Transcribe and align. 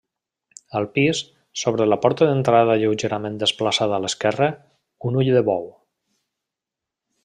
Al 0.77 0.87
pis, 0.95 1.19
sobre 1.63 1.87
la 1.89 1.99
porta 2.07 2.29
d'entrada 2.31 2.79
lleugerament 2.85 3.37
desplaçat 3.45 3.95
a 3.99 4.03
l'esquerra, 4.07 4.51
un 5.11 5.23
ull 5.23 5.31
de 5.39 5.49
bou. 5.53 5.73